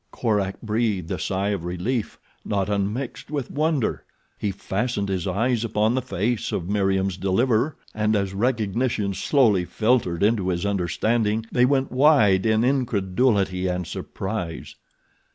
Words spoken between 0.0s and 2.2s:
Korak breathed a sigh of relief